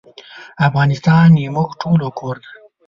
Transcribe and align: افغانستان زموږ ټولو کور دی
افغانستان 0.67 1.27
زموږ 1.43 1.69
ټولو 1.81 2.07
کور 2.19 2.35
دی 2.43 2.49